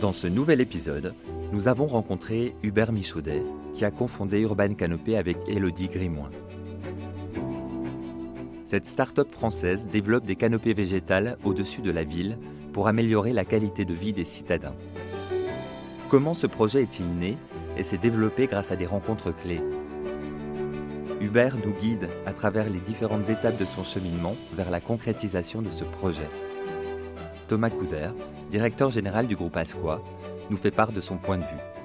Dans 0.00 0.12
ce 0.12 0.26
nouvel 0.26 0.62
épisode, 0.62 1.14
nous 1.52 1.68
avons 1.68 1.86
rencontré 1.86 2.54
Hubert 2.62 2.90
Michaudet, 2.90 3.42
qui 3.74 3.84
a 3.84 3.90
confondé 3.90 4.40
Urban 4.40 4.72
Canopé 4.72 5.18
avec 5.18 5.36
Elodie 5.46 5.88
Grimoin. 5.88 6.30
Cette 8.64 8.86
start-up 8.86 9.30
française 9.30 9.90
développe 9.90 10.24
des 10.24 10.36
canopées 10.36 10.72
végétales 10.72 11.36
au-dessus 11.44 11.82
de 11.82 11.90
la 11.90 12.04
ville 12.04 12.38
pour 12.72 12.88
améliorer 12.88 13.34
la 13.34 13.44
qualité 13.44 13.84
de 13.84 13.92
vie 13.92 14.14
des 14.14 14.24
citadins. 14.24 14.74
Comment 16.08 16.32
ce 16.32 16.46
projet 16.46 16.80
est-il 16.80 17.06
né 17.06 17.36
et 17.76 17.82
s'est 17.82 17.98
développé 17.98 18.46
grâce 18.46 18.72
à 18.72 18.76
des 18.76 18.86
rencontres 18.86 19.32
clés? 19.32 19.60
Hubert 21.20 21.58
nous 21.58 21.74
guide 21.74 22.08
à 22.24 22.32
travers 22.32 22.70
les 22.70 22.80
différentes 22.80 23.28
étapes 23.28 23.58
de 23.58 23.66
son 23.66 23.84
cheminement 23.84 24.36
vers 24.54 24.70
la 24.70 24.80
concrétisation 24.80 25.60
de 25.60 25.70
ce 25.70 25.84
projet. 25.84 26.30
Thomas 27.48 27.68
Couder, 27.68 28.10
directeur 28.50 28.90
général 28.90 29.26
du 29.26 29.36
groupe 29.36 29.56
Asqua, 29.56 30.02
nous 30.50 30.56
fait 30.56 30.70
part 30.70 30.92
de 30.92 31.00
son 31.00 31.16
point 31.16 31.38
de 31.38 31.44
vue. 31.44 31.80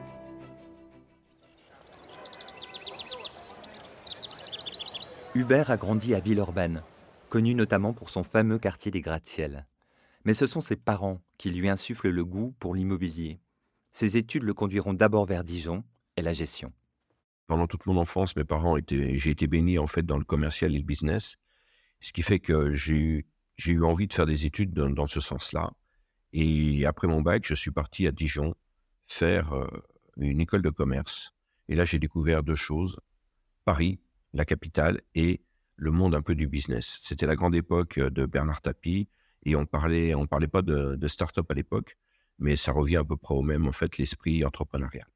Hubert 5.35 5.69
a 5.69 5.77
grandi 5.77 6.15
à 6.15 6.19
Villeurbanne, 6.19 6.81
connu 7.29 7.55
notamment 7.55 7.93
pour 7.93 8.09
son 8.09 8.23
fameux 8.23 8.57
quartier 8.57 8.91
des 8.91 9.01
gratte-ciel. 9.01 9.65
Mais 10.25 10.33
ce 10.33 10.47
sont 10.47 10.61
ses 10.61 10.75
parents 10.75 11.21
qui 11.37 11.51
lui 11.51 11.69
insufflent 11.69 12.09
le 12.09 12.25
goût 12.25 12.55
pour 12.59 12.73
l'immobilier. 12.73 13.39
Ses 13.91 14.17
études 14.17 14.43
le 14.43 14.53
conduiront 14.53 14.93
d'abord 14.93 15.25
vers 15.25 15.43
Dijon 15.43 15.83
et 16.17 16.21
la 16.21 16.33
gestion. 16.33 16.73
Pendant 17.47 17.67
toute 17.67 17.85
mon 17.85 17.97
enfance, 17.97 18.35
mes 18.35 18.43
parents 18.43 18.75
étaient, 18.75 19.19
j'ai 19.19 19.29
été 19.29 19.45
béni 19.45 19.77
en 19.77 19.87
fait 19.87 20.03
dans 20.03 20.17
le 20.17 20.23
commercial 20.23 20.73
et 20.73 20.79
le 20.79 20.83
business, 20.83 21.37
ce 21.99 22.11
qui 22.11 22.23
fait 22.23 22.39
que 22.39 22.73
j'ai 22.73 22.95
eu, 22.95 23.25
j'ai 23.57 23.73
eu 23.73 23.83
envie 23.83 24.07
de 24.07 24.13
faire 24.13 24.25
des 24.25 24.45
études 24.45 24.73
dans, 24.73 25.07
ce 25.07 25.19
sens-là. 25.19 25.71
Et 26.37 26.85
après 26.85 27.07
mon 27.07 27.21
bac, 27.21 27.45
je 27.47 27.55
suis 27.55 27.71
parti 27.71 28.07
à 28.07 28.11
Dijon 28.11 28.55
faire 29.07 29.53
euh, 29.53 29.69
une 30.17 30.41
école 30.41 30.61
de 30.61 30.69
commerce. 30.69 31.33
Et 31.69 31.75
là, 31.75 31.85
j'ai 31.85 31.97
découvert 31.97 32.43
deux 32.43 32.57
choses 32.57 32.99
Paris, 33.63 34.01
la 34.33 34.43
capitale, 34.43 34.99
et 35.15 35.41
le 35.77 35.91
monde 35.91 36.13
un 36.13 36.21
peu 36.21 36.35
du 36.35 36.49
business. 36.49 36.99
C'était 37.01 37.25
la 37.25 37.37
grande 37.37 37.55
époque 37.55 37.99
de 37.99 38.25
Bernard 38.25 38.61
Tapie, 38.61 39.07
et 39.43 39.55
on 39.55 39.65
parlait, 39.65 40.13
on 40.13 40.27
parlait 40.27 40.49
pas 40.49 40.61
de, 40.61 41.07
start-up 41.07 41.49
à 41.49 41.53
l'époque, 41.53 41.95
mais 42.37 42.57
ça 42.57 42.73
revient 42.73 42.97
à 42.97 43.05
peu 43.05 43.15
près 43.15 43.33
au 43.33 43.41
même, 43.41 43.65
en 43.65 43.71
fait, 43.71 43.97
l'esprit 43.97 44.43
entrepreneurial. 44.43 45.07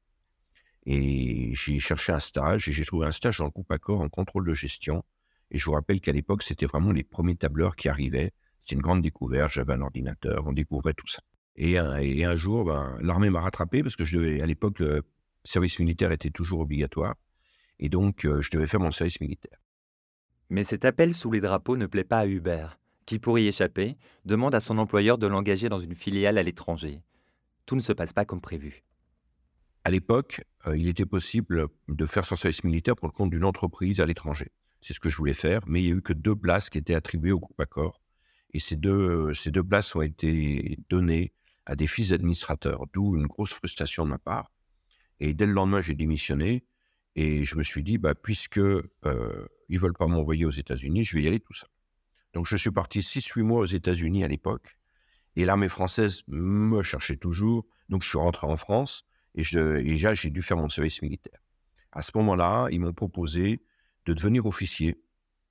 Et 0.86 1.54
j'ai 1.54 1.80
cherché 1.80 2.12
un 2.12 2.20
stage 2.20 2.66
et 2.66 2.72
j'ai 2.72 2.86
trouvé 2.86 3.06
un 3.06 3.12
stage 3.12 3.42
en 3.42 3.50
coupe 3.50 3.70
accord 3.70 4.00
en 4.00 4.08
contrôle 4.08 4.46
de 4.46 4.54
gestion. 4.54 5.04
Et 5.50 5.58
je 5.58 5.66
vous 5.66 5.72
rappelle 5.72 6.00
qu'à 6.00 6.12
l'époque, 6.12 6.42
c'était 6.42 6.64
vraiment 6.64 6.92
les 6.92 7.04
premiers 7.04 7.36
tableurs 7.36 7.76
qui 7.76 7.90
arrivaient. 7.90 8.32
C'était 8.70 8.78
une 8.78 8.82
grande 8.82 9.02
découverte. 9.02 9.50
J'avais 9.52 9.72
un 9.72 9.80
ordinateur, 9.80 10.46
on 10.46 10.52
découvrait 10.52 10.94
tout 10.94 11.08
ça. 11.08 11.20
Et 11.56 11.76
un, 11.76 11.98
et 11.98 12.24
un 12.24 12.36
jour, 12.36 12.66
ben, 12.66 12.96
l'armée 13.00 13.28
m'a 13.28 13.40
rattrapé 13.40 13.82
parce 13.82 13.96
que 13.96 14.04
je 14.04 14.16
devais, 14.16 14.40
à 14.40 14.46
l'époque, 14.46 14.78
le 14.78 15.02
service 15.42 15.80
militaire 15.80 16.12
était 16.12 16.30
toujours 16.30 16.60
obligatoire. 16.60 17.16
Et 17.80 17.88
donc, 17.88 18.24
euh, 18.24 18.40
je 18.40 18.50
devais 18.52 18.68
faire 18.68 18.78
mon 18.78 18.92
service 18.92 19.20
militaire. 19.20 19.58
Mais 20.50 20.62
cet 20.62 20.84
appel 20.84 21.14
sous 21.14 21.32
les 21.32 21.40
drapeaux 21.40 21.76
ne 21.76 21.86
plaît 21.86 22.04
pas 22.04 22.20
à 22.20 22.26
Hubert, 22.28 22.78
qui, 23.06 23.18
pour 23.18 23.40
y 23.40 23.48
échapper, 23.48 23.96
demande 24.24 24.54
à 24.54 24.60
son 24.60 24.78
employeur 24.78 25.18
de 25.18 25.26
l'engager 25.26 25.68
dans 25.68 25.80
une 25.80 25.96
filiale 25.96 26.38
à 26.38 26.44
l'étranger. 26.44 27.02
Tout 27.66 27.74
ne 27.74 27.80
se 27.80 27.92
passe 27.92 28.12
pas 28.12 28.24
comme 28.24 28.40
prévu. 28.40 28.84
À 29.82 29.90
l'époque, 29.90 30.44
euh, 30.68 30.76
il 30.76 30.86
était 30.86 31.06
possible 31.06 31.66
de 31.88 32.06
faire 32.06 32.24
son 32.24 32.36
service 32.36 32.62
militaire 32.62 32.94
pour 32.94 33.08
le 33.08 33.12
compte 33.12 33.30
d'une 33.30 33.44
entreprise 33.44 34.00
à 34.00 34.06
l'étranger. 34.06 34.52
C'est 34.80 34.94
ce 34.94 35.00
que 35.00 35.08
je 35.08 35.16
voulais 35.16 35.34
faire, 35.34 35.62
mais 35.66 35.82
il 35.82 35.86
n'y 35.86 35.92
a 35.92 35.96
eu 35.96 36.02
que 36.02 36.12
deux 36.12 36.36
places 36.36 36.70
qui 36.70 36.78
étaient 36.78 36.94
attribuées 36.94 37.32
au 37.32 37.40
groupe 37.40 37.60
Accor. 37.60 37.99
Et 38.52 38.60
ces 38.60 38.76
deux, 38.76 39.32
ces 39.34 39.50
deux 39.50 39.62
places 39.62 39.94
ont 39.94 40.02
été 40.02 40.78
données 40.88 41.32
à 41.66 41.76
des 41.76 41.86
fils 41.86 42.08
d'administrateurs, 42.08 42.86
d'où 42.92 43.16
une 43.16 43.26
grosse 43.26 43.52
frustration 43.52 44.04
de 44.04 44.10
ma 44.10 44.18
part. 44.18 44.52
Et 45.20 45.34
dès 45.34 45.46
le 45.46 45.52
lendemain, 45.52 45.80
j'ai 45.80 45.94
démissionné 45.94 46.64
et 47.14 47.44
je 47.44 47.56
me 47.56 47.62
suis 47.62 47.82
dit, 47.82 47.98
bah, 47.98 48.14
puisque 48.14 48.58
euh, 48.58 49.48
ils 49.68 49.78
veulent 49.78 49.94
pas 49.94 50.06
m'envoyer 50.06 50.44
aux 50.44 50.50
États-Unis, 50.50 51.04
je 51.04 51.16
vais 51.16 51.22
y 51.22 51.26
aller 51.28 51.40
tout 51.40 51.52
seul. 51.52 51.68
Donc 52.32 52.46
je 52.46 52.56
suis 52.56 52.70
parti 52.70 53.00
6-8 53.00 53.42
mois 53.42 53.60
aux 53.60 53.66
États-Unis 53.66 54.24
à 54.24 54.28
l'époque 54.28 54.78
et 55.36 55.44
l'armée 55.44 55.68
française 55.68 56.22
me 56.28 56.82
cherchait 56.82 57.16
toujours. 57.16 57.66
Donc 57.88 58.02
je 58.02 58.08
suis 58.08 58.18
rentré 58.18 58.46
en 58.46 58.56
France 58.56 59.04
et, 59.34 59.42
déjà, 59.42 60.14
j'ai 60.14 60.30
dû 60.30 60.42
faire 60.42 60.56
mon 60.56 60.68
service 60.68 61.02
militaire. 61.02 61.40
À 61.92 62.02
ce 62.02 62.12
moment-là, 62.16 62.68
ils 62.70 62.80
m'ont 62.80 62.92
proposé 62.92 63.62
de 64.06 64.12
devenir 64.12 64.46
officier 64.46 65.00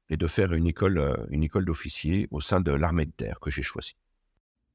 et 0.09 0.17
de 0.17 0.27
faire 0.27 0.53
une 0.53 0.67
école, 0.67 0.97
euh, 0.97 1.15
une 1.29 1.43
école 1.43 1.65
d'officier 1.65 2.27
au 2.31 2.41
sein 2.41 2.61
de 2.61 2.71
l'armée 2.71 3.05
de 3.05 3.11
terre 3.11 3.39
que 3.39 3.51
j'ai 3.51 3.63
choisie. 3.63 3.95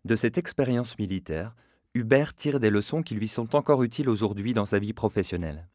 De 0.04 0.16
cette 0.16 0.38
expérience 0.38 0.98
militaire, 0.98 1.54
Hubert 1.94 2.34
tire 2.34 2.60
des 2.60 2.70
leçons 2.70 3.02
qui 3.02 3.14
lui 3.14 3.28
sont 3.28 3.54
encore 3.54 3.82
utiles 3.82 4.08
aujourd'hui 4.08 4.52
dans 4.52 4.66
sa 4.66 4.78
vie 4.78 4.92
professionnelle. 4.92 5.68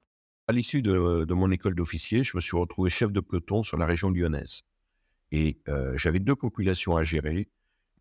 À 0.47 0.51
l'issue 0.51 0.81
de, 0.81 1.33
mon 1.33 1.51
école 1.51 1.75
d'officier, 1.75 2.23
je 2.23 2.35
me 2.35 2.41
suis 2.41 2.57
retrouvé 2.57 2.89
chef 2.89 3.11
de 3.11 3.19
peloton 3.19 3.63
sur 3.63 3.77
la 3.77 3.85
région 3.85 4.09
lyonnaise. 4.09 4.61
Et 5.31 5.59
euh, 5.67 5.95
j'avais 5.95 6.19
deux 6.19 6.35
populations 6.35 6.97
à 6.97 7.03
gérer. 7.03 7.49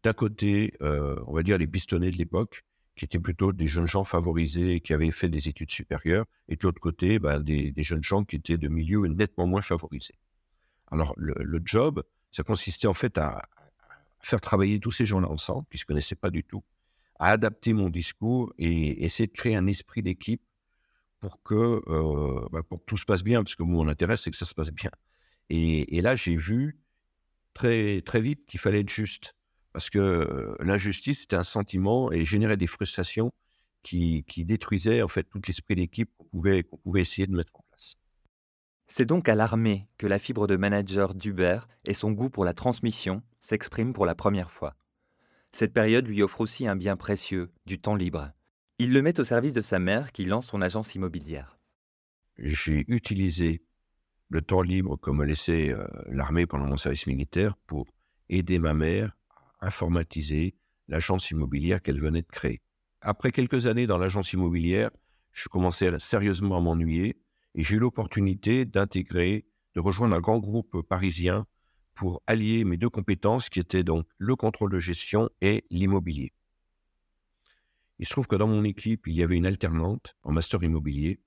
D'un 0.02 0.14
côté, 0.14 0.75
euh, 0.80 1.22
on 1.26 1.34
va 1.34 1.42
dire 1.42 1.58
les 1.58 1.66
pistonnés 1.66 2.10
de 2.10 2.16
l'époque, 2.16 2.64
qui 2.96 3.04
étaient 3.04 3.19
plutôt 3.19 3.52
des 3.52 3.66
jeunes 3.66 3.86
gens 3.86 4.04
favorisés 4.04 4.75
et 4.75 4.80
qui 4.80 4.92
avaient 4.92 5.10
fait 5.10 5.28
des 5.28 5.48
études 5.48 5.70
supérieures, 5.70 6.26
et 6.48 6.56
de 6.56 6.62
l'autre 6.64 6.80
côté, 6.80 7.19
bah, 7.19 7.38
des, 7.38 7.72
jeunes 7.78 8.02
gens 8.02 8.25
qui 8.25 8.36
étaient 8.36 8.58
de 8.58 8.69
milieux 8.69 9.06
nettement 9.06 9.46
moins 9.46 9.62
favorisés. 9.62 10.19
Alors, 10.91 11.15
le, 11.16 11.60
job, 11.65 12.03
ça 12.31 12.43
consistait 12.43 12.87
en 12.87 12.94
fait 12.94 13.19
à, 13.19 13.49
faire 14.21 14.41
travailler 14.41 14.81
tous 14.81 14.91
ces 14.91 15.06
gens-là 15.06 15.28
ensemble, 15.28 15.66
puisqu'ils 15.69 15.93
ne 15.93 15.97
connaissaient 15.97 16.16
pas 16.16 16.31
du 16.31 16.44
tout, 16.44 16.62
à 17.19 17.31
adapter 17.31 17.72
mon 17.72 17.88
discours 17.91 18.53
et 18.59 19.04
essayer 19.04 19.26
de 19.26 19.32
créer 19.32 19.56
un 19.56 19.66
esprit 19.66 20.03
d'équipe 20.03 20.43
pour 21.21 21.43
que, 21.43 21.82
euh, 21.88 22.49
bah, 22.53 22.62
pour 22.62 22.84
tout 22.84 22.97
se 22.97 23.04
passe 23.04 23.22
bien, 23.22 23.43
parce 23.43 23.56
que 23.56 23.62
mon 23.62 23.88
intérêt, 23.88 24.16
c'est 24.16 24.31
que 24.31 24.37
ça 24.37 24.47
se 24.47 24.54
passe 24.54 24.71
bien. 24.71 24.91
Et, 25.50 26.00
là, 26.03 26.15
j'ai 26.15 26.37
vu 26.37 26.78
très, 27.55 28.03
très 28.03 28.20
vite 28.20 28.47
qu'il 28.47 28.60
fallait 28.60 28.81
être 28.81 28.91
juste 28.91 29.34
parce 29.72 29.91
que 29.91 30.56
l'injustice, 30.60 31.20
c'était 31.20 31.37
un 31.37 31.43
sentiment 31.43 32.10
et 32.12 32.25
générait 32.25 32.56
des 32.56 32.66
frustrations 32.66 33.32
qui, 33.82 34.25
détruisaient 34.37 35.03
en 35.03 35.09
fait 35.09 35.25
tout 35.25 35.41
l'esprit 35.47 35.76
d'équipe 35.76 36.10
qu'on 36.19 36.25
pouvait, 36.26 36.62
qu'on 36.65 36.78
pouvait 36.78 37.00
essayer 37.00 37.26
de 37.26 37.34
mettre 37.34 37.53
en 37.55 37.62
place. 37.62 37.68
C'est 38.91 39.04
donc 39.04 39.28
à 39.28 39.34
l'armée 39.34 39.87
que 39.99 40.06
la 40.06 40.19
fibre 40.19 40.47
de 40.47 40.56
manager 40.56 41.15
d'Uber 41.15 41.60
et 41.87 41.93
son 41.93 42.10
goût 42.12 42.31
pour 42.31 42.47
la 42.47 42.54
transmission 42.54 43.22
s'expriment 43.38 43.93
pour 43.93 44.06
la 44.06 44.15
première 44.15 44.50
fois. 44.50 44.75
Cette 45.53 45.75
période 45.75 46.09
lui 46.09 46.22
offre 46.22 46.41
aussi 46.41 46.66
un 46.66 46.75
bien 46.75 46.97
précieux, 46.97 47.50
du 47.66 47.78
temps 47.78 47.94
libre. 47.94 48.32
Il 48.78 48.93
le 48.93 49.03
met 49.03 49.21
au 49.21 49.25
service 49.25 49.53
de 49.53 49.60
sa 49.60 49.78
mère 49.78 50.10
qui 50.12 50.25
lance 50.25 50.47
son 50.47 50.62
agence 50.62 50.94
immobilière. 50.94 51.59
J'ai 52.38 52.84
utilisé 52.88 53.62
le 54.31 54.41
temps 54.41 54.62
libre 54.62 54.97
que 54.97 55.10
me 55.10 55.25
laissait 55.25 55.75
l'armée 56.06 56.47
pendant 56.47 56.66
mon 56.66 56.76
service 56.76 57.06
militaire 57.06 57.56
pour 57.66 57.87
aider 58.31 58.59
ma 58.59 58.72
mère 58.72 59.16
informatiser 59.60 60.55
l'agence 60.87 61.31
immobilière 61.31 61.82
qu'elle 61.82 62.00
venait 62.00 62.22
de 62.22 62.28
créer. 62.28 62.62
Après 63.00 63.32
quelques 63.32 63.66
années 63.66 63.87
dans 63.87 63.99
l'agence 63.99 64.32
immobilière, 64.32 64.91
je 65.32 65.49
commençais 65.49 65.99
sérieusement 65.99 66.56
à 66.56 66.60
m'ennuyer 66.60 67.16
et 67.54 67.64
j'ai 67.64 67.76
eu 67.76 67.78
l'opportunité 67.78 68.64
d'intégrer, 68.64 69.47
de 69.75 69.81
rejoindre 69.81 70.14
un 70.14 70.20
grand 70.20 70.38
groupe 70.38 70.82
parisien 70.82 71.47
pour 71.94 72.22
allier 72.26 72.64
mes 72.64 72.76
deux 72.76 72.91
compétences 72.91 73.48
qui 73.48 73.60
étaient 73.60 73.82
donc 73.82 74.06
le 74.19 74.36
contrôle 74.36 74.70
de 74.70 74.78
gestion 74.78 75.28
et 75.41 75.64
l'immobilier. 75.70 76.32
Il 77.98 78.06
se 78.06 78.12
trouve 78.12 78.28
que 78.28 78.37
dans 78.37 78.47
mon 78.47 78.62
équipe, 78.62 79.06
il 79.06 79.14
y 79.14 79.22
avait 79.22 79.37
une 79.37 79.47
alternante 79.47 80.14
en 80.22 80.32
master 80.32 80.62
immobilier 80.62 81.20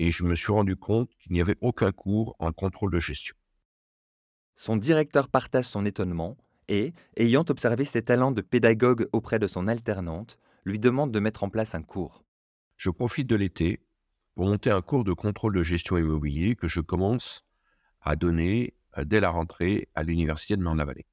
et 0.00 0.10
je 0.10 0.24
me 0.24 0.34
suis 0.34 0.52
rendu 0.52 0.76
compte 0.76 1.10
qu'il 1.18 1.32
n'y 1.32 1.40
avait 1.40 1.56
aucun 1.60 1.92
cours 1.92 2.34
en 2.38 2.52
contrôle 2.52 2.92
de 2.92 2.98
gestion. 2.98 3.36
Son 4.56 4.76
directeur 4.76 5.28
partage 5.28 5.66
son 5.66 5.86
étonnement 5.86 6.36
et, 6.68 6.92
ayant 7.16 7.44
observé 7.48 7.84
ses 7.84 8.02
talents 8.02 8.32
de 8.32 8.40
pédagogue 8.40 9.08
auprès 9.12 9.38
de 9.38 9.46
son 9.46 9.68
alternante, 9.68 10.38
lui 10.64 10.78
demande 10.78 11.12
de 11.12 11.20
mettre 11.20 11.44
en 11.44 11.48
place 11.48 11.74
un 11.74 11.82
cours. 11.82 12.24
Je 12.76 12.90
profite 12.90 13.28
de 13.28 13.36
l'été 13.36 13.80
pour 14.38 14.46
monter 14.46 14.70
un 14.70 14.82
cours 14.82 15.02
de 15.02 15.12
contrôle 15.12 15.52
de 15.52 15.64
gestion 15.64 15.98
immobilier 15.98 16.54
que 16.54 16.68
je 16.68 16.80
commence 16.80 17.44
à 18.00 18.14
donner 18.14 18.72
euh, 18.96 19.04
dès 19.04 19.18
la 19.18 19.30
rentrée 19.30 19.88
à 19.96 20.04
l'université 20.04 20.56
de 20.56 20.62
Marne-la-Vallée. 20.62 21.06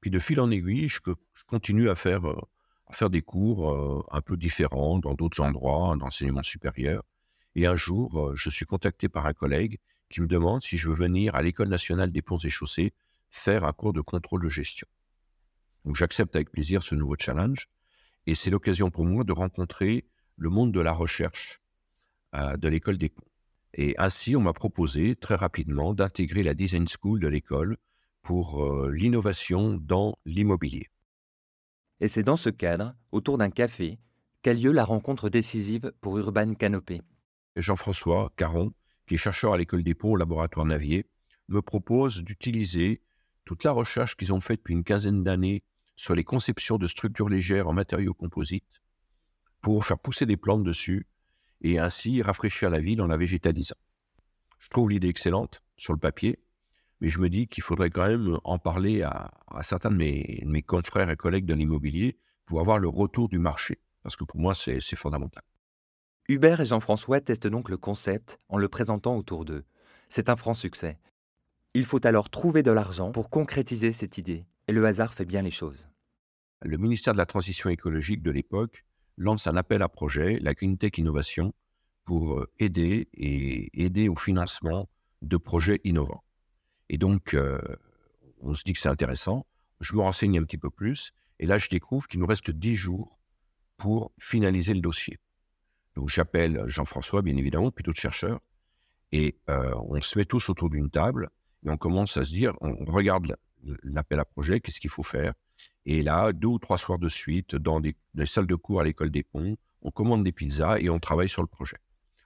Puis 0.00 0.08
de 0.08 0.18
fil 0.18 0.40
en 0.40 0.50
aiguille, 0.50 0.88
je, 0.88 1.00
continue 1.46 1.90
à 1.90 1.94
faire, 1.94 2.26
euh, 2.26 2.40
à 2.86 2.94
faire 2.94 3.10
des 3.10 3.20
cours 3.20 3.70
euh, 3.70 4.02
un 4.10 4.22
peu 4.22 4.38
différents 4.38 4.98
dans 4.98 5.12
d'autres 5.12 5.42
endroits 5.42 5.94
d'enseignement 5.98 6.42
supérieur. 6.42 7.02
Et 7.56 7.66
un 7.66 7.76
jour, 7.76 8.32
je 8.36 8.48
suis 8.48 8.64
contacté 8.64 9.10
par 9.10 9.26
un 9.26 9.34
collègue 9.34 9.78
qui 10.08 10.22
me 10.22 10.26
demande 10.26 10.62
si 10.62 10.78
je 10.78 10.88
veux 10.88 10.94
venir 10.94 11.34
à 11.34 11.42
l'École 11.42 11.68
nationale 11.68 12.10
des 12.10 12.22
ponts 12.22 12.38
et 12.38 12.48
chaussées 12.48 12.94
faire 13.28 13.64
un 13.64 13.72
cours 13.74 13.92
de 13.92 14.00
contrôle 14.00 14.42
de 14.42 14.48
gestion. 14.48 14.88
Donc 15.84 15.96
j'accepte 15.96 16.34
avec 16.34 16.50
plaisir 16.50 16.82
ce 16.82 16.94
nouveau 16.94 17.16
challenge 17.18 17.68
et 18.24 18.34
c'est 18.34 18.48
l'occasion 18.48 18.90
pour 18.90 19.04
moi 19.04 19.24
de 19.24 19.32
rencontrer 19.34 20.06
le 20.38 20.48
monde 20.48 20.72
de 20.72 20.80
la 20.80 20.92
recherche 20.92 21.60
de 22.32 22.68
l'école 22.68 22.98
des 22.98 23.08
ponts. 23.08 23.24
Et 23.74 23.94
ainsi, 23.98 24.34
on 24.36 24.40
m'a 24.40 24.54
proposé 24.54 25.16
très 25.16 25.34
rapidement 25.34 25.92
d'intégrer 25.92 26.42
la 26.42 26.54
Design 26.54 26.86
School 26.88 27.20
de 27.20 27.28
l'école 27.28 27.76
pour 28.22 28.64
euh, 28.64 28.90
l'innovation 28.90 29.74
dans 29.74 30.18
l'immobilier. 30.24 30.88
Et 32.00 32.08
c'est 32.08 32.22
dans 32.22 32.36
ce 32.36 32.50
cadre, 32.50 32.94
autour 33.12 33.38
d'un 33.38 33.50
café, 33.50 33.98
qu'a 34.42 34.54
lieu 34.54 34.72
la 34.72 34.84
rencontre 34.84 35.28
décisive 35.28 35.92
pour 36.00 36.18
Urban 36.18 36.54
Canopé. 36.54 37.02
Jean-François 37.54 38.32
Caron, 38.36 38.72
qui 39.06 39.14
est 39.14 39.18
chercheur 39.18 39.52
à 39.52 39.58
l'école 39.58 39.82
des 39.82 39.94
ponts 39.94 40.12
au 40.12 40.16
laboratoire 40.16 40.66
Navier, 40.66 41.06
me 41.48 41.62
propose 41.62 42.24
d'utiliser 42.24 43.02
toute 43.44 43.62
la 43.62 43.72
recherche 43.72 44.16
qu'ils 44.16 44.32
ont 44.32 44.40
faite 44.40 44.60
depuis 44.60 44.74
une 44.74 44.84
quinzaine 44.84 45.22
d'années 45.22 45.62
sur 45.96 46.14
les 46.14 46.24
conceptions 46.24 46.78
de 46.78 46.86
structures 46.86 47.28
légères 47.28 47.68
en 47.68 47.72
matériaux 47.72 48.14
composites 48.14 48.82
pour 49.60 49.84
faire 49.84 49.98
pousser 49.98 50.26
des 50.26 50.36
plantes 50.36 50.64
dessus 50.64 51.06
et 51.62 51.78
ainsi 51.78 52.22
rafraîchir 52.22 52.70
la 52.70 52.80
ville 52.80 53.00
en 53.02 53.06
la 53.06 53.16
végétalisant. 53.16 53.76
Je 54.58 54.68
trouve 54.68 54.90
l'idée 54.90 55.08
excellente 55.08 55.62
sur 55.76 55.92
le 55.92 55.98
papier, 55.98 56.38
mais 57.00 57.08
je 57.08 57.18
me 57.18 57.28
dis 57.28 57.46
qu'il 57.46 57.62
faudrait 57.62 57.90
quand 57.90 58.06
même 58.06 58.38
en 58.44 58.58
parler 58.58 59.02
à, 59.02 59.30
certains 59.62 59.90
de 59.90 59.96
mes, 59.96 60.42
mes, 60.46 60.62
confrères 60.62 61.10
et 61.10 61.16
collègues 61.16 61.44
de 61.44 61.54
l'immobilier 61.54 62.18
pour 62.46 62.60
avoir 62.60 62.78
le 62.78 62.88
retour 62.88 63.28
du 63.28 63.38
marché, 63.38 63.78
parce 64.02 64.16
que 64.16 64.24
pour 64.24 64.40
moi 64.40 64.54
c'est 64.54 64.80
fondamental. 64.96 65.42
Hubert 66.28 66.60
et 66.60 66.66
Jean-François 66.66 67.20
testent 67.20 67.46
donc 67.46 67.68
le 67.68 67.76
concept 67.76 68.38
en 68.48 68.58
le 68.58 68.68
présentant 68.68 69.16
autour 69.16 69.44
d'eux. 69.44 69.64
C'est 70.08 70.28
un 70.28 70.36
franc 70.36 70.54
succès. 70.54 70.98
Il 71.74 71.84
faut 71.84 72.04
alors 72.06 72.30
trouver 72.30 72.62
de 72.62 72.70
l'argent 72.70 73.12
pour 73.12 73.30
concrétiser 73.30 73.92
cette 73.92 74.18
idée, 74.18 74.46
et 74.66 74.72
le 74.72 74.84
hasard 74.84 75.14
fait 75.14 75.24
bien 75.24 75.42
les 75.42 75.50
choses. 75.50 75.88
Le 76.62 76.78
ministère 76.78 77.12
de 77.12 77.18
la 77.18 77.26
Transition 77.26 77.68
écologique 77.68 78.22
de 78.22 78.30
l'époque 78.30 78.84
lance 79.16 79.46
un 79.46 79.56
appel 79.56 79.82
à 79.82 79.88
projet, 79.88 80.38
la 80.40 80.54
Green 80.54 80.76
Tech 80.78 80.92
Innovation, 80.98 81.52
pour 82.04 82.38
euh, 82.38 82.50
aider 82.58 83.08
et 83.14 83.84
aider 83.84 84.08
au 84.08 84.16
financement 84.16 84.88
de 85.22 85.36
projets 85.36 85.80
innovants. 85.84 86.22
Et 86.88 86.98
donc, 86.98 87.34
euh, 87.34 87.60
on 88.40 88.54
se 88.54 88.62
dit 88.64 88.72
que 88.72 88.78
c'est 88.78 88.88
intéressant. 88.88 89.46
Je 89.80 89.94
me 89.94 90.00
renseigne 90.00 90.38
un 90.38 90.44
petit 90.44 90.58
peu 90.58 90.70
plus. 90.70 91.12
Et 91.38 91.46
là, 91.46 91.58
je 91.58 91.68
découvre 91.68 92.06
qu'il 92.06 92.20
nous 92.20 92.26
reste 92.26 92.50
10 92.50 92.76
jours 92.76 93.18
pour 93.76 94.12
finaliser 94.18 94.72
le 94.72 94.80
dossier. 94.80 95.18
Donc, 95.94 96.08
j'appelle 96.08 96.64
Jean-François, 96.66 97.22
bien 97.22 97.36
évidemment, 97.36 97.70
puis 97.70 97.82
d'autres 97.82 98.00
chercheurs. 98.00 98.40
Et 99.12 99.36
euh, 99.50 99.74
on 99.88 100.00
se 100.00 100.18
met 100.18 100.24
tous 100.24 100.48
autour 100.48 100.70
d'une 100.70 100.90
table 100.90 101.30
et 101.64 101.70
on 101.70 101.76
commence 101.76 102.16
à 102.16 102.24
se 102.24 102.32
dire, 102.32 102.52
on 102.60 102.84
regarde 102.84 103.36
l'appel 103.82 104.20
à 104.20 104.24
projet, 104.24 104.60
qu'est-ce 104.60 104.80
qu'il 104.80 104.90
faut 104.90 105.02
faire? 105.02 105.34
Et 105.84 106.02
là, 106.02 106.32
deux 106.32 106.48
ou 106.48 106.58
trois 106.58 106.78
soirs 106.78 106.98
de 106.98 107.08
suite, 107.08 107.54
dans 107.56 107.80
des, 107.80 107.96
salles 108.26 108.46
de 108.46 108.54
cours 108.54 108.80
à 108.80 108.84
l'école 108.84 109.10
des 109.10 109.22
ponts, 109.22 109.56
on 109.82 109.90
commande 109.90 110.24
des 110.24 110.32
pizzas 110.32 110.78
et 110.78 110.88
on 110.90 110.98
travaille 110.98 111.28
sur 111.28 111.42
le 111.42 111.48
projet. 111.48 111.76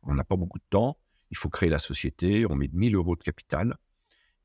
On 0.03 0.15
n'a 0.15 0.25
pas 0.25 0.37
beaucoup 0.37 0.59
de 0.59 0.65
temps, 0.71 0.97
il 1.31 1.37
faut 1.37 1.49
créer 1.49 1.69
la 1.69 1.79
société, 1.79 2.47
on 2.49 2.55
met 2.55 2.71
1000 2.73 2.95
euros 2.95 3.17
de 3.17 3.23
capital 3.23 3.77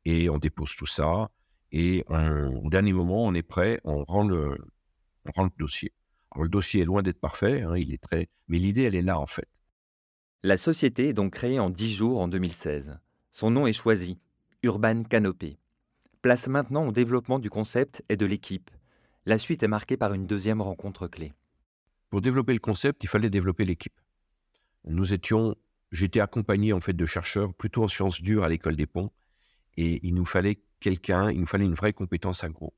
et 0.03 0.29
on 0.29 0.37
dépose 0.37 0.75
tout 0.75 0.85
ça. 0.85 1.31
Et 1.71 2.03
au 2.09 2.69
dernier 2.69 2.93
moment, 2.93 3.25
on 3.25 3.33
est 3.33 3.43
prêt, 3.43 3.79
on 3.83 4.03
rend 4.03 4.27
le, 4.27 4.57
le 5.25 5.49
dossier. 5.57 5.93
Alors, 6.31 6.43
le 6.43 6.49
dossier 6.49 6.81
est 6.81 6.85
loin 6.85 7.01
d'être 7.01 7.19
parfait, 7.19 7.61
hein, 7.63 7.75
il 7.77 7.93
est 7.93 8.01
très, 8.01 8.29
mais 8.47 8.59
l'idée, 8.59 8.83
elle 8.83 8.95
est 8.95 9.01
là 9.01 9.19
en 9.19 9.25
fait. 9.25 9.47
La 10.43 10.57
société 10.57 11.09
est 11.09 11.13
donc 11.13 11.33
créée 11.33 11.59
en 11.59 11.69
10 11.69 11.95
jours 11.95 12.19
en 12.21 12.27
2016. 12.27 12.99
Son 13.31 13.49
nom 13.49 13.65
est 13.65 13.73
choisi, 13.73 14.19
Urban 14.61 15.03
Canopé. 15.03 15.57
Place 16.25 16.47
maintenant 16.47 16.87
au 16.87 16.91
développement 16.91 17.37
du 17.37 17.51
concept 17.51 18.03
et 18.09 18.17
de 18.17 18.25
l'équipe. 18.25 18.71
La 19.27 19.37
suite 19.37 19.61
est 19.61 19.67
marquée 19.67 19.95
par 19.95 20.11
une 20.11 20.25
deuxième 20.25 20.59
rencontre 20.59 21.07
clé. 21.07 21.33
Pour 22.09 22.19
développer 22.19 22.53
le 22.53 22.59
concept, 22.59 23.03
il 23.03 23.07
fallait 23.07 23.29
développer 23.29 23.63
l'équipe. 23.63 24.01
Nous 24.85 25.13
étions, 25.13 25.55
j'étais 25.91 26.21
accompagné 26.21 26.73
en 26.73 26.79
fait 26.79 26.93
de 26.93 27.05
chercheurs 27.05 27.53
plutôt 27.53 27.83
en 27.83 27.87
sciences 27.87 28.23
dures 28.23 28.43
à 28.43 28.49
l'école 28.49 28.75
des 28.75 28.87
ponts, 28.87 29.11
et 29.77 29.99
il 30.01 30.15
nous 30.15 30.25
fallait 30.25 30.63
quelqu'un, 30.79 31.29
il 31.29 31.41
nous 31.41 31.45
fallait 31.45 31.65
une 31.65 31.75
vraie 31.75 31.93
compétence 31.93 32.43
agro. 32.43 32.73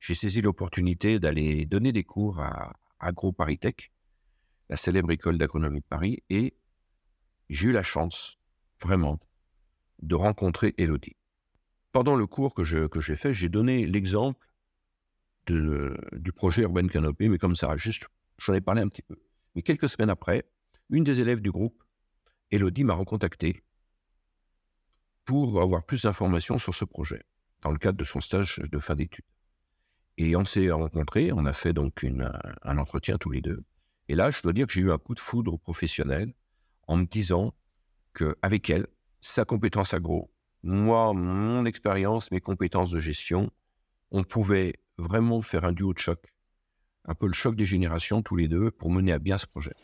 J'ai 0.00 0.14
saisi 0.14 0.40
l'opportunité 0.40 1.20
d'aller 1.20 1.66
donner 1.66 1.92
des 1.92 2.04
cours 2.04 2.40
à 2.40 2.72
AgroParisTech, 3.00 3.92
la 4.70 4.78
célèbre 4.78 5.10
école 5.10 5.36
d'agronomie 5.36 5.80
de 5.80 5.86
Paris, 5.86 6.22
et 6.30 6.54
j'ai 7.50 7.68
eu 7.68 7.72
la 7.72 7.82
chance, 7.82 8.38
vraiment, 8.80 9.20
de 10.00 10.14
rencontrer 10.14 10.72
Elodie 10.78 11.16
pendant 11.92 12.16
le 12.16 12.26
cours 12.26 12.54
que, 12.54 12.64
j'ai 12.64 13.16
fait, 13.16 13.34
j'ai 13.34 13.48
donné 13.48 13.86
l'exemple 13.86 14.48
du 15.46 16.32
projet 16.32 16.62
Urban 16.62 16.86
Canopy, 16.86 17.28
mais 17.28 17.38
comme 17.38 17.56
ça, 17.56 17.76
juste, 17.76 18.08
j'en 18.38 18.54
ai 18.54 18.60
parlé 18.60 18.80
un 18.80 18.88
petit 18.88 19.02
peu. 19.02 19.16
Mais 19.54 19.62
quelques 19.62 19.88
semaines 19.88 20.10
après, 20.10 20.44
une 20.88 21.04
des 21.04 21.20
élèves 21.20 21.40
du 21.40 21.50
groupe, 21.50 21.82
Elodie, 22.50 22.84
m'a 22.84 22.94
recontacté 22.94 23.62
pour 25.24 25.60
avoir 25.60 25.84
plus 25.84 26.02
d'informations 26.02 26.58
sur 26.58 26.74
ce 26.74 26.84
projet, 26.84 27.22
dans 27.60 27.70
le 27.70 27.78
cadre 27.78 27.98
de 27.98 28.04
son 28.04 28.20
stage 28.20 28.58
de 28.58 28.78
fin 28.78 28.94
d'études. 28.94 29.24
Et 30.18 30.36
on 30.36 30.44
s'est 30.44 30.70
rencontrés, 30.70 31.32
on 31.32 31.46
a 31.46 31.52
fait 31.52 31.72
donc 31.72 32.04
un 32.62 32.78
entretien 32.78 33.18
tous 33.18 33.30
les 33.30 33.40
deux. 33.40 33.64
Et 34.08 34.14
là, 34.14 34.30
je 34.30 34.42
dois 34.42 34.52
dire 34.52 34.66
que 34.66 34.72
j'ai 34.72 34.80
eu 34.82 34.92
un 34.92 34.98
coup 34.98 35.14
de 35.14 35.20
foudre 35.20 35.58
professionnel 35.58 36.34
en 36.88 36.96
me 36.96 37.04
disant 37.04 37.54
qu'avec 38.14 38.68
elle, 38.70 38.86
sa 39.20 39.44
compétence 39.44 39.94
agro, 39.94 40.31
moi, 40.62 41.12
mon 41.12 41.64
expérience, 41.64 42.30
mes 42.30 42.40
compétences 42.40 42.90
de 42.90 43.00
gestion, 43.00 43.50
on 44.10 44.24
pouvait 44.24 44.74
vraiment 44.98 45.42
faire 45.42 45.64
un 45.64 45.72
duo 45.72 45.92
de 45.92 45.98
choc, 45.98 46.32
un 47.04 47.14
peu 47.14 47.26
le 47.26 47.32
choc 47.32 47.56
des 47.56 47.66
générations 47.66 48.22
tous 48.22 48.36
les 48.36 48.48
deux 48.48 48.70
pour 48.70 48.90
mener 48.90 49.12
à 49.12 49.18
bien 49.18 49.38
ce 49.38 49.46
projet. 49.46 49.74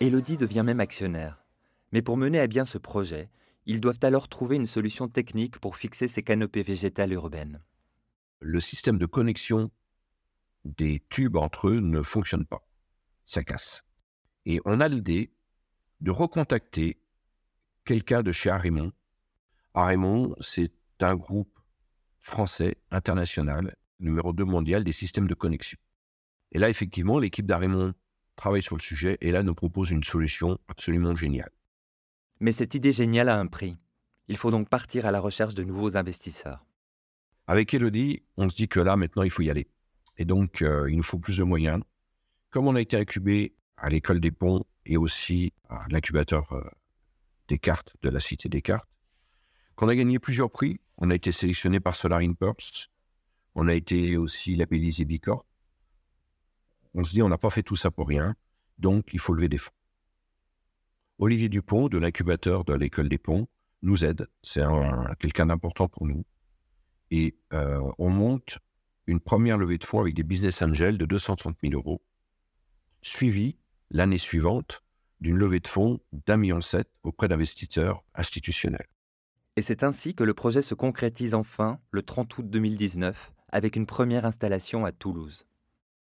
Elodie 0.00 0.36
devient 0.36 0.64
même 0.64 0.80
actionnaire. 0.80 1.44
Mais 1.92 2.02
pour 2.02 2.16
mener 2.16 2.40
à 2.40 2.46
bien 2.46 2.64
ce 2.64 2.78
projet, 2.78 3.30
ils 3.66 3.80
doivent 3.80 4.00
alors 4.02 4.28
trouver 4.28 4.56
une 4.56 4.66
solution 4.66 5.08
technique 5.08 5.58
pour 5.58 5.76
fixer 5.76 6.08
ces 6.08 6.22
canopées 6.22 6.62
végétales 6.62 7.12
urbaines. 7.12 7.62
Le 8.40 8.60
système 8.60 8.98
de 8.98 9.06
connexion 9.06 9.70
des 10.64 11.04
tubes 11.10 11.36
entre 11.36 11.68
eux 11.68 11.80
ne 11.80 12.02
fonctionne 12.02 12.46
pas. 12.46 12.66
Ça 13.24 13.44
casse. 13.44 13.84
Et 14.44 14.60
on 14.64 14.80
a 14.80 14.88
l'idée 14.88 15.32
de 16.00 16.10
recontacter 16.10 17.01
quelqu'un 17.84 18.22
de 18.22 18.32
chez 18.32 18.50
Arimont. 18.50 18.92
Arimont, 19.74 20.34
c'est 20.40 20.72
un 21.00 21.16
groupe 21.16 21.58
français 22.20 22.76
international, 22.90 23.76
numéro 23.98 24.32
2 24.32 24.44
mondial 24.44 24.84
des 24.84 24.92
systèmes 24.92 25.26
de 25.26 25.34
connexion. 25.34 25.78
Et 26.52 26.58
là, 26.58 26.68
effectivement, 26.70 27.18
l'équipe 27.18 27.46
d'Arimont 27.46 27.94
travaille 28.36 28.62
sur 28.62 28.76
le 28.76 28.82
sujet 28.82 29.18
et 29.20 29.32
là 29.32 29.42
nous 29.42 29.54
propose 29.54 29.90
une 29.90 30.04
solution 30.04 30.58
absolument 30.68 31.16
géniale. 31.16 31.50
Mais 32.40 32.52
cette 32.52 32.74
idée 32.74 32.92
géniale 32.92 33.28
a 33.28 33.38
un 33.38 33.46
prix. 33.46 33.76
Il 34.28 34.36
faut 34.36 34.50
donc 34.50 34.68
partir 34.68 35.06
à 35.06 35.10
la 35.10 35.20
recherche 35.20 35.54
de 35.54 35.64
nouveaux 35.64 35.96
investisseurs. 35.96 36.64
Avec 37.46 37.74
Elodie, 37.74 38.22
on 38.36 38.48
se 38.48 38.56
dit 38.56 38.68
que 38.68 38.80
là, 38.80 38.96
maintenant, 38.96 39.22
il 39.22 39.30
faut 39.30 39.42
y 39.42 39.50
aller. 39.50 39.68
Et 40.16 40.24
donc, 40.24 40.62
euh, 40.62 40.90
il 40.90 40.96
nous 40.96 41.02
faut 41.02 41.18
plus 41.18 41.38
de 41.38 41.42
moyens. 41.42 41.82
Comme 42.50 42.68
on 42.68 42.76
a 42.76 42.80
été 42.80 42.96
incubé 42.96 43.54
à 43.76 43.88
l'école 43.88 44.20
des 44.20 44.30
ponts 44.30 44.64
et 44.86 44.96
aussi 44.96 45.52
à 45.68 45.86
l'incubateur 45.88 46.52
euh, 47.42 47.48
des 47.48 47.58
cartes 47.58 47.94
de 48.02 48.08
la 48.08 48.20
Cité 48.20 48.48
des 48.48 48.62
cartes, 48.62 48.88
qu'on 49.74 49.88
a 49.88 49.94
gagné 49.94 50.18
plusieurs 50.18 50.50
prix. 50.50 50.80
On 50.98 51.10
a 51.10 51.14
été 51.14 51.32
sélectionné 51.32 51.80
par 51.80 51.94
Solar 51.94 52.20
Impulse. 52.20 52.88
On 53.54 53.68
a 53.68 53.74
été 53.74 54.16
aussi 54.16 54.54
labellisé 54.54 55.04
Bicorp. 55.04 55.46
On 56.94 57.04
se 57.04 57.12
dit, 57.12 57.22
on 57.22 57.28
n'a 57.28 57.38
pas 57.38 57.50
fait 57.50 57.62
tout 57.62 57.76
ça 57.76 57.90
pour 57.90 58.08
rien, 58.08 58.34
donc 58.78 59.10
il 59.12 59.18
faut 59.18 59.32
lever 59.32 59.48
des 59.48 59.58
fonds. 59.58 59.72
Olivier 61.18 61.48
Dupont, 61.48 61.88
de 61.88 61.98
l'incubateur 61.98 62.64
de 62.64 62.74
l'école 62.74 63.08
des 63.08 63.18
ponts, 63.18 63.46
nous 63.82 64.04
aide. 64.04 64.26
C'est 64.42 64.62
quelqu'un 65.18 65.46
d'important 65.46 65.88
pour 65.88 66.06
nous. 66.06 66.24
Et 67.10 67.36
euh, 67.52 67.80
on 67.98 68.10
monte 68.10 68.58
une 69.06 69.20
première 69.20 69.58
levée 69.58 69.78
de 69.78 69.84
fonds 69.84 70.00
avec 70.00 70.14
des 70.14 70.22
business 70.22 70.62
angels 70.62 70.98
de 70.98 71.06
230 71.06 71.56
000 71.62 71.74
euros, 71.74 72.02
suivi 73.02 73.56
l'année 73.90 74.18
suivante 74.18 74.82
d'une 75.22 75.38
levée 75.38 75.60
de 75.60 75.68
fonds 75.68 76.00
d'un 76.26 76.36
million 76.36 76.60
sept 76.60 76.88
auprès 77.04 77.28
d'investisseurs 77.28 78.02
institutionnels. 78.14 78.88
Et 79.56 79.62
c'est 79.62 79.84
ainsi 79.84 80.14
que 80.14 80.24
le 80.24 80.34
projet 80.34 80.62
se 80.62 80.74
concrétise 80.74 81.34
enfin 81.34 81.78
le 81.90 82.02
30 82.02 82.38
août 82.38 82.50
2019 82.50 83.32
avec 83.50 83.76
une 83.76 83.86
première 83.86 84.26
installation 84.26 84.84
à 84.84 84.92
Toulouse. 84.92 85.46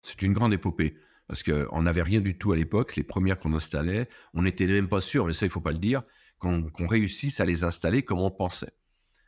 C'est 0.02 0.22
une 0.22 0.32
grande 0.32 0.54
épopée 0.54 0.96
parce 1.28 1.42
qu'on 1.42 1.82
n'avait 1.82 2.02
rien 2.02 2.20
du 2.20 2.38
tout 2.38 2.52
à 2.52 2.56
l'époque. 2.56 2.96
Les 2.96 3.02
premières 3.02 3.38
qu'on 3.38 3.54
installait, 3.54 4.08
on 4.32 4.42
n'était 4.42 4.66
même 4.66 4.88
pas 4.88 5.00
sûr, 5.00 5.26
mais 5.26 5.34
ça 5.34 5.44
il 5.44 5.52
faut 5.52 5.60
pas 5.60 5.72
le 5.72 5.78
dire, 5.78 6.02
qu'on 6.38 6.86
réussisse 6.88 7.38
à 7.40 7.44
les 7.44 7.64
installer 7.64 8.02
comme 8.02 8.20
on 8.20 8.30
pensait. 8.30 8.72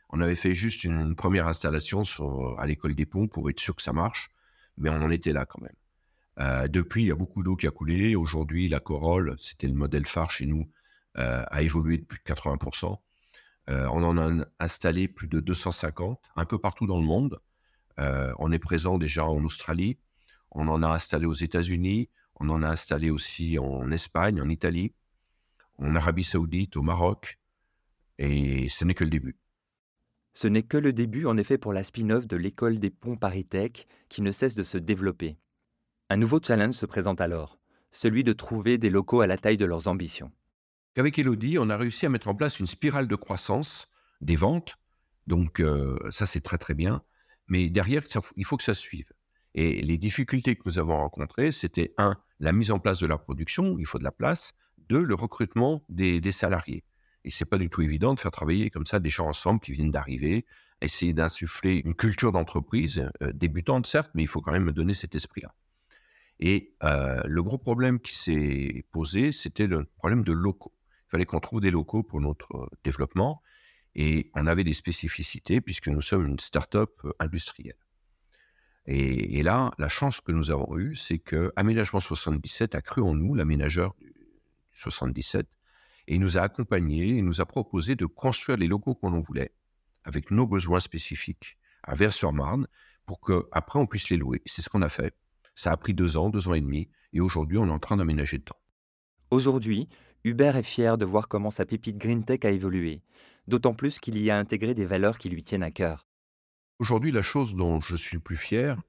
On 0.09 0.19
avait 0.19 0.35
fait 0.35 0.55
juste 0.55 0.83
une, 0.83 1.15
première 1.15 1.47
installation 1.47 2.03
à 2.57 2.65
l'école 2.65 2.95
des 2.95 3.05
ponts 3.05 3.27
pour 3.27 3.49
être 3.49 3.59
sûr 3.59 3.75
que 3.75 3.81
ça 3.81 3.93
marche, 3.93 4.31
mais 4.77 4.89
on 4.89 5.01
en 5.01 5.11
était 5.11 5.33
là 5.33 5.45
quand 5.45 5.61
même. 5.61 5.75
Euh, 6.39 6.67
depuis, 6.67 7.03
il 7.03 7.07
y 7.07 7.11
a 7.11 7.15
beaucoup 7.15 7.43
d'eau 7.43 7.55
qui 7.55 7.67
a 7.67 7.71
coulé. 7.71 8.15
Aujourd'hui, 8.15 8.67
la 8.67 8.79
Corolle, 8.79 9.35
c'était 9.39 9.67
le 9.67 9.73
modèle 9.73 10.05
phare 10.05 10.31
chez 10.31 10.45
nous, 10.45 10.69
euh, 11.17 11.43
a 11.47 11.61
évolué 11.61 11.97
de 11.97 12.03
plus 12.03 12.19
de 12.19 12.23
80%. 12.23 13.01
Euh, 13.69 13.87
on 13.91 14.03
en 14.03 14.17
a 14.17 14.45
installé 14.59 15.07
plus 15.07 15.27
de 15.27 15.39
250, 15.39 16.19
un 16.35 16.45
peu 16.45 16.59
partout 16.59 16.87
dans 16.87 16.99
le 16.99 17.05
monde. 17.05 17.39
on 17.97 18.51
est 18.51 18.59
présent 18.59 18.97
déjà 18.97 19.25
en 19.25 19.43
Australie, 19.45 19.97
on 20.51 20.67
en 20.67 20.83
a 20.83 20.87
installé 20.89 21.25
aux 21.25 21.33
États-Unis, 21.33 22.09
on 22.35 22.49
en 22.49 22.61
a 22.61 22.69
installé 22.69 23.09
aussi 23.09 23.57
en 23.57 23.89
Espagne, 23.91 24.41
en 24.41 24.49
Italie, 24.49 24.93
en 25.77 25.95
Arabie 25.95 26.25
Saoudite, 26.25 26.75
au 26.75 26.81
Maroc, 26.81 27.39
et 28.17 28.67
ce 28.69 28.85
n'est 28.85 28.93
que 28.93 29.05
le 29.05 29.09
début. 29.09 29.37
Ce 30.33 30.47
n'est 30.47 30.63
que 30.63 30.77
le 30.77 30.91
début, 30.91 31.25
en 31.25 31.37
effet, 31.37 31.57
pour 31.57 31.71
la 31.71 31.83
spin-off 31.83 32.27
de 32.27 32.35
l'école 32.35 32.79
des 32.79 32.89
ponts 32.89 33.15
Paris 33.15 33.47
qui 34.09 34.21
ne 34.21 34.31
cesse 34.31 34.55
de 34.55 34.63
se 34.63 34.77
développer. 34.77 35.37
Un 36.07 36.17
nouveau 36.17 36.39
challenge 36.39 36.75
se 36.75 36.85
présente 36.85 37.19
alors, 37.19 37.57
celui 37.91 38.23
de 38.23 38.31
trouver 38.31 38.77
des 38.77 38.91
locaux 38.91 39.21
à 39.21 39.27
la 39.27 39.39
taille 39.39 39.57
de 39.57 39.65
leurs 39.65 39.87
ambitions. 39.87 40.31
Avec 40.97 41.17
Elodie, 41.17 41.57
on 41.57 41.71
a 41.71 41.77
réussi 41.77 42.05
à 42.05 42.09
mettre 42.09 42.27
en 42.27 42.35
place 42.35 42.59
une 42.59 42.67
spirale 42.67 43.07
de 43.07 43.15
croissance 43.15 43.87
des 44.21 44.35
ventes. 44.35 44.75
Donc 45.25 45.59
euh, 45.59 45.97
ça, 46.11 46.27
c'est 46.27 46.41
très 46.41 46.59
très 46.59 46.75
bien. 46.75 47.01
Mais 47.47 47.71
derrière, 47.71 48.03
il 48.35 48.45
faut 48.45 48.55
que 48.55 48.63
ça 48.63 48.75
suive. 48.75 49.11
Et 49.55 49.81
les 49.81 49.97
difficultés 49.97 50.55
que 50.55 50.61
nous 50.67 50.77
avons 50.77 50.95
rencontrées, 50.95 51.51
c'était 51.51 51.95
un, 51.97 52.17
la 52.39 52.51
mise 52.51 52.69
en 52.69 52.77
place 52.77 52.99
de 52.99 53.07
la 53.07 53.17
production, 53.17 53.77
il 53.79 53.87
faut 53.87 53.97
de 53.97 54.03
la 54.03 54.11
place. 54.11 54.53
Deux, 54.89 55.01
le 55.01 55.15
recrutement 55.15 55.83
des, 55.89 56.21
salariés. 56.31 56.83
Et 57.23 57.31
c'est 57.31 57.45
pas 57.45 57.57
du 57.57 57.67
tout 57.67 57.81
évident 57.81 58.13
de 58.13 58.19
faire 58.19 58.29
travailler 58.29 58.69
comme 58.69 58.85
ça 58.85 58.99
des 58.99 59.09
gens 59.09 59.27
ensemble 59.27 59.59
qui 59.59 59.71
viennent 59.71 59.89
d'arriver, 59.89 60.45
essayer 60.81 61.13
d'insuffler 61.13 61.81
une 61.83 61.95
culture 61.95 62.31
d'entreprise 62.31 63.09
euh, 63.23 63.31
débutante 63.33 63.87
certes, 63.87 64.11
mais 64.13 64.21
il 64.21 64.27
faut 64.27 64.41
quand 64.41 64.51
même 64.51 64.71
donner 64.71 64.93
cet 64.93 65.15
esprit-là. 65.15 65.55
Et 66.39 66.75
euh, 66.83 67.21
le 67.25 67.43
gros 67.43 67.57
problème 67.57 67.99
qui 67.99 68.15
s'est 68.15 68.85
posé, 68.91 69.31
c'était 69.31 69.67
le 69.67 69.85
problème 69.97 70.23
de 70.23 70.33
locaux. 70.33 70.73
Il 71.07 71.11
fallait 71.11 71.25
qu'on 71.25 71.39
trouve 71.39 71.61
des 71.61 71.71
locaux 71.71 72.03
pour 72.03 72.19
notre 72.19 72.55
euh, 72.55 72.67
développement, 72.83 73.41
et 73.95 74.29
on 74.35 74.45
avait 74.45 74.65
des 74.65 74.73
spécificités 74.73 75.61
puisque 75.61 75.87
nous 75.87 76.01
sommes 76.01 76.27
une 76.27 76.39
start-up 76.39 76.91
industrielle. 77.19 77.77
Et, 78.87 79.41
là, 79.41 79.71
la 79.79 79.87
chance 79.87 80.21
que 80.21 80.31
nous 80.31 80.51
avons 80.51 80.77
eue, 80.77 80.95
c'est 80.95 81.17
que 81.17 81.51
Aménagement 81.55 81.99
77 81.99 82.75
a 82.75 82.81
cru 82.81 83.01
en 83.01 83.15
nous, 83.15 83.33
l'aménageur 83.33 83.95
du 83.99 84.13
77, 84.73 85.47
et 86.07 86.19
nous 86.19 86.37
a 86.37 86.41
accompagnés 86.41 87.17
et 87.17 87.21
nous 87.23 87.41
a 87.41 87.45
proposé 87.45 87.95
de 87.95 88.05
construire 88.05 88.59
les 88.59 88.67
locaux 88.67 88.93
qu'on 88.93 89.19
voulait, 89.19 89.55
avec 90.03 90.29
nos 90.29 90.45
besoins 90.45 90.79
spécifiques, 90.79 91.57
à 91.81 91.95
Vers-sur-Marne, 91.95 92.67
pour 93.07 93.19
qu'après 93.21 93.79
on 93.79 93.87
puisse 93.87 94.09
les 94.09 94.17
louer. 94.17 94.43
C'est 94.45 94.61
ce 94.61 94.69
qu'on 94.69 94.83
a 94.83 94.89
fait. 94.89 95.15
Ça 95.55 95.71
a 95.71 95.77
pris 95.77 95.93
deux 95.93 96.17
ans, 96.17 96.29
deux 96.29 96.47
ans 96.47 96.53
et 96.53 96.61
demi, 96.61 96.89
et 97.13 97.21
aujourd'hui 97.21 97.57
on 97.57 97.67
est 97.67 97.71
en 97.71 97.79
train 97.79 97.97
d'aménager 97.97 98.37
le 98.37 98.43
temps. 98.43 98.59
Aujourd'hui, 99.31 99.89
Hubert 100.23 100.55
est 100.55 100.63
fier 100.63 100.97
de 100.97 101.05
voir 101.05 101.27
comment 101.27 101.49
sa 101.49 101.65
pépite 101.65 101.97
GreenTech 101.97 102.45
a 102.45 102.51
évolué, 102.51 103.01
d'autant 103.47 103.73
plus 103.73 103.99
qu'il 103.99 104.17
y 104.17 104.29
a 104.29 104.37
intégré 104.37 104.73
des 104.73 104.85
valeurs 104.85 105.17
qui 105.17 105.29
lui 105.29 105.43
tiennent 105.43 105.63
à 105.63 105.71
cœur. 105.71 106.07
Aujourd'hui, 106.79 107.11
la 107.11 107.21
chose 107.21 107.55
dont 107.55 107.79
je 107.79 107.95
suis 107.95 108.17
le 108.17 108.21
plus 108.21 108.37
fier, 108.37 108.81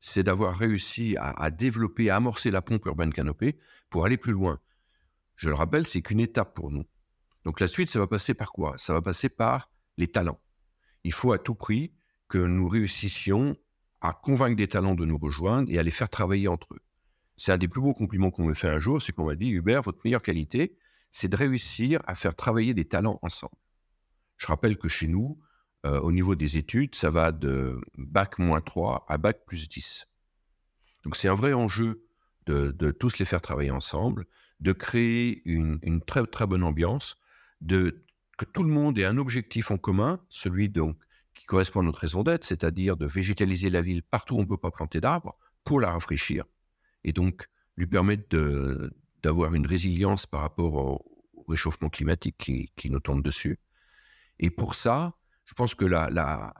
c'est 0.00 0.22
d'avoir 0.22 0.56
réussi 0.56 1.16
à, 1.18 1.50
développer, 1.50 2.10
à 2.10 2.16
amorcer 2.16 2.50
la 2.50 2.62
pompe 2.62 2.86
urbaine 2.86 3.12
canopée 3.12 3.58
pour 3.90 4.04
aller 4.04 4.16
plus 4.16 4.32
loin. 4.32 4.60
Je 5.36 5.48
le 5.48 5.54
rappelle, 5.54 5.86
c'est 5.86 6.02
qu'une 6.02 6.20
étape 6.20 6.54
pour 6.54 6.70
nous. 6.70 6.84
Donc 7.44 7.60
la 7.60 7.68
suite, 7.68 7.90
ça 7.90 7.98
va 7.98 8.06
passer 8.06 8.34
par 8.34 8.52
quoi? 8.52 8.74
Ça 8.78 8.92
va 8.92 9.02
passer 9.02 9.28
par 9.28 9.70
les 9.96 10.08
talents. 10.08 10.40
Il 11.04 11.12
faut 11.12 11.32
à 11.32 11.38
tout 11.38 11.54
prix 11.54 11.92
que 12.28 12.38
nous 12.38 12.68
réussissions 12.68 13.56
à 14.04 14.12
convaincre 14.12 14.56
des 14.56 14.68
talents 14.68 14.94
de 14.94 15.06
nous 15.06 15.16
rejoindre 15.16 15.70
et 15.72 15.78
à 15.78 15.82
les 15.82 15.90
faire 15.90 16.10
travailler 16.10 16.46
entre 16.46 16.74
eux. 16.74 16.80
C'est 17.38 17.52
un 17.52 17.58
des 17.58 17.68
plus 17.68 17.80
beaux 17.80 17.94
compliments 17.94 18.30
qu'on 18.30 18.44
me 18.44 18.52
fait 18.52 18.68
un 18.68 18.78
jour, 18.78 19.00
c'est 19.00 19.12
qu'on 19.12 19.24
m'a 19.24 19.34
dit, 19.34 19.48
Hubert, 19.48 19.80
votre 19.80 19.98
meilleure 20.04 20.20
qualité, 20.20 20.76
c'est 21.10 21.28
de 21.28 21.36
réussir 21.36 22.02
à 22.06 22.14
faire 22.14 22.36
travailler 22.36 22.74
des 22.74 22.84
talents 22.84 23.18
ensemble. 23.22 23.56
Je 24.36 24.46
rappelle 24.46 24.76
que 24.76 24.88
chez 24.88 25.08
nous, 25.08 25.40
euh, 25.86 25.98
au 26.00 26.12
niveau 26.12 26.34
des 26.34 26.58
études, 26.58 26.94
ça 26.94 27.08
va 27.08 27.32
de 27.32 27.80
bac 27.96 28.38
moins 28.38 28.60
3 28.60 29.06
à 29.08 29.16
bac 29.16 29.46
plus 29.46 29.70
10. 29.70 30.06
Donc 31.04 31.16
c'est 31.16 31.28
un 31.28 31.34
vrai 31.34 31.54
enjeu 31.54 32.04
de, 32.44 32.90
tous 32.90 33.16
les 33.16 33.24
faire 33.24 33.40
travailler 33.40 33.70
ensemble, 33.70 34.26
de 34.60 34.72
créer 34.72 35.40
une, 35.46 36.02
très 36.06 36.26
très 36.26 36.46
bonne 36.46 36.62
ambiance, 36.62 37.16
de 37.62 38.04
que 38.36 38.44
tout 38.44 38.64
le 38.64 38.70
monde 38.70 38.98
ait 38.98 39.06
un 39.06 39.16
objectif 39.16 39.70
en 39.70 39.78
commun, 39.78 40.20
celui 40.28 40.68
donc 40.68 40.98
qui 41.34 41.44
correspond 41.44 41.80
à 41.80 41.82
notre 41.82 41.98
raison 41.98 42.22
d'être, 42.22 42.44
c'est-à-dire 42.44 42.96
de 42.96 43.06
végétaliser 43.06 43.70
la 43.70 43.82
ville 43.82 44.02
partout 44.02 44.36
où 44.36 44.38
on 44.38 44.42
ne 44.42 44.46
peut 44.46 44.56
pas 44.56 44.70
planter 44.70 45.00
d'arbres 45.00 45.36
pour 45.64 45.80
la 45.80 45.90
rafraîchir 45.90 46.44
et 47.04 47.12
donc 47.12 47.48
lui 47.76 47.86
permettre 47.86 48.28
d'avoir 49.22 49.54
une 49.54 49.66
résilience 49.66 50.26
par 50.26 50.40
rapport 50.40 50.74
au, 50.74 51.14
réchauffement 51.46 51.90
climatique 51.90 52.38
qui, 52.38 52.90
nous 52.90 53.00
tombe 53.00 53.22
dessus. 53.22 53.58
Et 54.38 54.50
pour 54.50 54.74
ça, 54.74 55.14
je 55.44 55.52
pense 55.52 55.74
que 55.74 55.84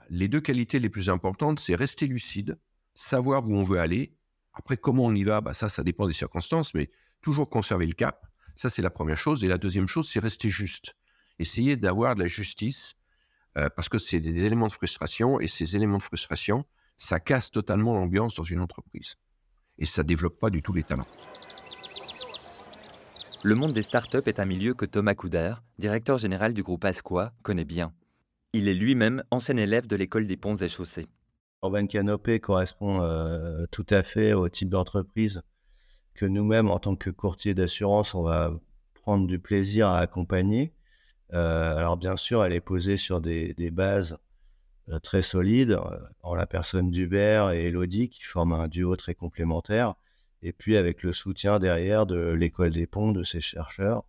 les 0.09 0.27
deux 0.27 0.41
qualités 0.41 0.79
les 0.79 0.89
plus 0.89 1.09
importantes, 1.09 1.59
c'est 1.59 1.73
rester 1.73 2.05
lucide, 2.05 2.59
savoir 2.93 3.47
où 3.47 3.55
on 3.55 3.63
veut 3.63 3.79
aller. 3.79 4.15
Après, 4.53 4.77
comment 4.77 5.05
on 5.05 5.15
y 5.15 5.23
va, 5.23 5.41
bah 5.41 5.55
ça, 5.55 5.69
ça 5.69 5.83
dépend 5.83 6.05
des 6.05 6.13
circonstances, 6.13 6.75
mais 6.75 6.91
toujours 7.21 7.49
conserver 7.49 7.87
le 7.87 7.93
cap. 7.93 8.27
Ça, 8.55 8.69
c'est 8.69 8.83
la 8.83 8.91
première 8.91 9.17
chose. 9.17 9.43
Et 9.43 9.47
la 9.47 9.57
deuxième 9.57 9.87
chose, 9.87 10.07
c'est 10.07 10.19
rester 10.19 10.51
juste. 10.51 10.95
Essayer 11.39 11.75
d'avoir 11.77 12.13
de 12.13 12.19
la 12.21 12.27
justice, 12.27 12.95
euh, 13.57 13.69
parce 13.75 13.89
que 13.89 13.97
c'est 13.97 14.19
des 14.19 14.45
éléments 14.45 14.67
de 14.67 14.71
frustration, 14.71 15.39
et 15.39 15.47
ces 15.47 15.75
éléments 15.75 15.97
de 15.97 16.03
frustration, 16.03 16.65
ça 16.97 17.19
casse 17.19 17.51
totalement 17.51 17.93
l'ambiance 17.93 18.35
dans 18.35 18.43
une 18.43 18.61
entreprise. 18.61 19.15
Et 19.77 19.85
ça 19.85 20.03
ne 20.03 20.07
développe 20.07 20.39
pas 20.39 20.49
du 20.49 20.61
tout 20.61 20.73
les 20.73 20.83
talents. 20.83 21.07
Le 23.43 23.55
monde 23.55 23.73
des 23.73 23.83
startups 23.83 24.25
est 24.25 24.39
un 24.39 24.45
milieu 24.45 24.73
que 24.73 24.85
Thomas 24.85 25.13
Couder, 25.13 25.53
directeur 25.77 26.17
général 26.17 26.53
du 26.53 26.63
groupe 26.63 26.83
Asqua, 26.83 27.33
connaît 27.43 27.65
bien. 27.65 27.93
Il 28.53 28.67
est 28.67 28.73
lui-même 28.73 29.23
ancien 29.31 29.57
élève 29.57 29.85
de 29.85 29.95
l'école 29.95 30.27
des 30.27 30.37
ponts 30.37 30.55
et 30.55 30.69
chaussées. 30.69 31.07
Urban 31.61 31.87
Canopé 31.87 32.39
correspond 32.39 33.01
euh, 33.01 33.65
tout 33.71 33.85
à 33.89 34.01
fait 34.03 34.33
au 34.33 34.49
type 34.49 34.69
d'entreprise 34.69 35.41
que 36.13 36.25
nous-mêmes, 36.25 36.71
en 36.71 36.79
tant 36.79 36.95
que 36.95 37.09
courtier 37.09 37.53
d'assurance, 37.53 38.15
on 38.15 38.23
va 38.23 38.53
prendre 38.93 39.27
du 39.27 39.39
plaisir 39.39 39.89
à 39.89 39.99
accompagner. 39.99 40.73
Euh, 41.35 41.75
alors 41.75 41.97
bien 41.97 42.15
sûr, 42.15 42.43
elle 42.43 42.53
est 42.53 42.61
posée 42.61 42.97
sur 42.97 43.19
des, 43.19 43.53
bases 43.71 44.17
euh, 44.89 44.99
très 44.99 45.21
solides, 45.21 45.77
en 46.23 46.33
la 46.33 46.47
personne 46.47 46.91
d'Hubert 46.91 47.51
et 47.51 47.65
Elodie, 47.65 48.09
qui 48.09 48.23
forment 48.23 48.53
un 48.53 48.67
duo 48.69 48.95
très 48.95 49.15
complémentaire, 49.15 49.95
et 50.41 50.53
puis 50.53 50.77
avec 50.77 51.03
le 51.03 51.11
soutien 51.11 51.59
derrière 51.59 52.05
de 52.05 52.31
l'école 52.31 52.71
des 52.71 52.87
ponts, 52.87 53.11
de 53.11 53.23
ses 53.23 53.41
chercheurs, 53.41 54.05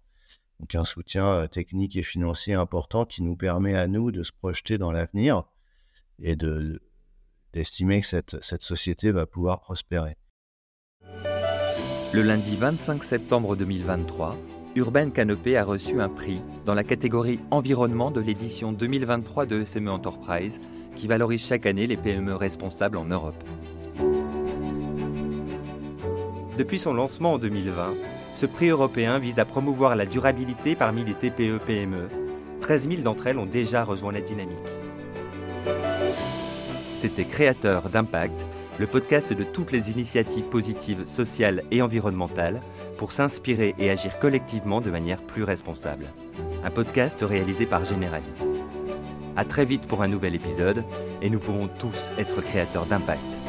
donc 0.61 0.75
un 0.75 0.85
soutien 0.85 1.26
euh, 1.26 1.47
technique 1.49 1.97
et 1.97 2.04
financier 2.04 2.54
important 2.54 3.04
qui 3.04 3.23
nous 3.23 3.37
permet 3.37 3.75
à 3.75 3.88
nous 3.88 4.12
de 4.12 4.23
se 4.23 4.33
projeter 4.33 4.78
dans 4.78 4.92
l'avenir 4.92 5.42
et 6.21 6.37
de, 6.37 6.80
d'estimer 7.52 8.02
que 8.02 8.06
cette, 8.06 8.42
cette 8.42 8.62
société 8.62 9.11
va 9.11 9.26
pouvoir 9.26 9.61
prospérer. 9.61 10.16
Le 12.12 12.23
lundi 12.23 12.56
25 12.56 13.02
septembre 13.02 13.56
2023, 13.56 14.38
Urbaine 14.76 15.11
Canopé 15.11 15.56
a 15.56 15.64
reçu 15.64 16.02
un 16.02 16.11
prix 16.11 16.42
dans 16.66 16.75
la 16.75 16.85
catégorie 16.85 17.40
Environnement 17.50 18.11
de 18.11 18.21
l'édition 18.21 18.73
2023 18.73 19.47
de 19.47 19.64
SME 19.64 19.88
Enterprise 19.88 20.61
qui 20.95 21.06
valorise 21.06 21.47
chaque 21.47 21.64
année 21.64 21.87
les 21.87 21.97
PME 21.97 22.37
responsables 22.37 22.99
en 22.99 23.06
Europe. 23.06 23.42
Depuis 26.59 26.78
son 26.78 26.92
lancement 26.92 27.33
en 27.33 27.38
2020, 27.38 27.95
ce 28.35 28.45
prix 28.45 28.68
européen 28.68 29.18
vise 29.18 29.38
à 29.38 29.47
promouvoir 29.47 29.97
la 29.97 30.04
durabilité 30.04 30.76
parmi 30.76 31.06
les 31.06 31.14
TPE-PME. 31.14 32.11
13 32.61 32.88
000 32.90 33.00
d'entre 33.00 33.28
elles 33.28 33.38
ont 33.38 33.47
déjà 33.47 33.83
rejoint 33.83 34.12
la 34.12 34.21
dynamique. 34.21 34.59
C'était 36.95 37.25
Créateur 37.25 37.88
d'impact, 37.88 38.46
le 38.78 38.87
podcast 38.87 39.33
de 39.33 39.45
toutes 39.45 39.73
les 39.73 39.90
initiatives 39.90 40.45
positives 40.45 41.06
sociales 41.06 41.62
et 41.71 41.83
environnementales 41.83 42.61
pour 42.99 43.12
s'inspirer 43.12 43.75
et 43.78 43.90
agir 43.90 44.18
collectivement 44.18 44.80
de 44.80 44.90
manière 44.90 45.23
plus 45.23 45.45
responsable. 45.45 46.06
Un 46.64 46.71
podcast 46.71 47.18
réalisé 47.23 47.66
par 47.66 47.85
Generali. 47.85 48.25
À 49.37 49.45
très 49.45 49.64
vite 49.64 49.87
pour 49.87 50.02
un 50.02 50.09
nouvel 50.09 50.35
épisode 50.35 50.85
et 51.23 51.30
nous 51.30 51.38
pouvons 51.38 51.68
tous 51.78 52.11
être 52.18 52.40
créateurs 52.42 52.87
d'impact. 52.87 53.46